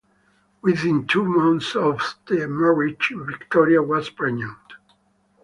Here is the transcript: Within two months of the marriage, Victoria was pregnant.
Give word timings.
Within 0.63 1.05
two 1.05 1.23
months 1.23 1.75
of 1.75 2.15
the 2.25 2.47
marriage, 2.47 3.13
Victoria 3.15 3.83
was 3.83 4.09
pregnant. 4.09 4.57